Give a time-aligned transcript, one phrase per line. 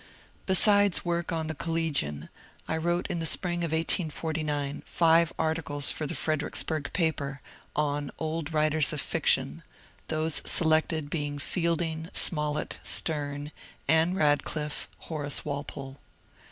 [0.47, 2.29] Besides work on" The Collegian,"
[2.67, 7.39] I wrote in the spring of 1849 five articles for the Fredericksburg paper,
[7.75, 9.61] on "Old Writers of Fiction,"—
[10.07, 13.51] those selected being Fielding, Smollett, Sterne,
[13.87, 15.99] Ann Radcliffe, Horace Walpole.